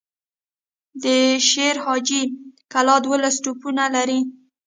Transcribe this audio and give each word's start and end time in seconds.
د 1.03 1.05
شير 1.49 1.75
حاجي 1.85 2.21
کلا 2.73 2.95
دولس 3.05 3.35
توپونه 3.43 3.83
لري. 3.95 4.19